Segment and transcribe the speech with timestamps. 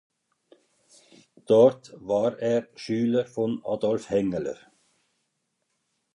[1.45, 4.57] Dort war er Schüler von Adolf Hengeler.